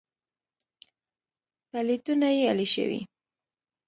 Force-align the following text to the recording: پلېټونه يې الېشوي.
پلېټونه 1.69 2.27
يې 2.37 2.43
الېشوي. 2.51 3.01